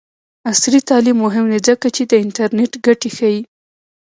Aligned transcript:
عصري 0.49 0.79
تعلیم 0.89 1.17
مهم 1.25 1.45
دی 1.51 1.59
ځکه 1.67 1.87
چې 1.95 2.03
د 2.05 2.13
انټرنټ 2.23 2.71
ګټې 2.85 3.09
ښيي. 3.17 3.39